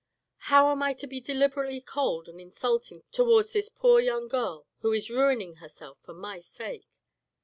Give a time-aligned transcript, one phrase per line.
[0.49, 4.91] How am I to be deliberately cold and insulting towards this poor young girl, who
[4.93, 6.87] is ruining herself for my sake.